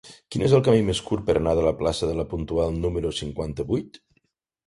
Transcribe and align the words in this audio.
Quin 0.33 0.43
és 0.45 0.53
el 0.59 0.61
camí 0.67 0.79
més 0.85 1.01
curt 1.09 1.25
per 1.27 1.33
anar 1.39 1.53
a 1.57 1.65
la 1.67 1.73
plaça 1.81 2.09
de 2.11 2.15
La 2.21 2.25
Puntual 2.33 2.79
número 2.87 3.11
cinquanta-vuit? 3.21 4.01